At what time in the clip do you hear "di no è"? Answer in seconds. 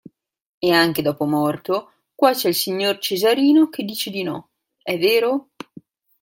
4.09-4.97